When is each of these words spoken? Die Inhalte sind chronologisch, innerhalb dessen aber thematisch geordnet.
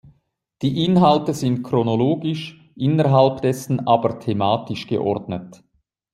Die 0.63 0.83
Inhalte 0.83 1.31
sind 1.35 1.61
chronologisch, 1.61 2.59
innerhalb 2.75 3.41
dessen 3.43 3.85
aber 3.85 4.17
thematisch 4.19 4.87
geordnet. 4.87 5.63